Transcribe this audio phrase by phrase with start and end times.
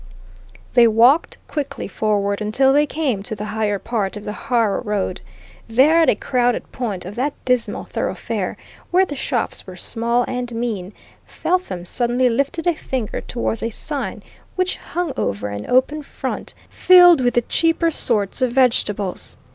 [0.73, 5.21] They walked quickly forward until they came to the higher part of the Harrow Road;
[5.67, 8.57] there, at a crowded point of that dismal thoroughfare,
[8.89, 10.91] where the shops were small and mean,
[11.27, 14.23] Felpham suddenly lifted a finger towards a sign
[14.55, 19.37] which hung over an open front filled with the cheaper sorts of vegetables.